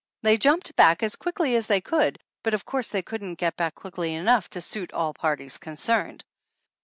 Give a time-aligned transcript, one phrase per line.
[0.23, 3.75] They jumped back as quickly as they could, but of course they couldn't get back
[3.75, 6.23] quickly enough to suit all parties concerned.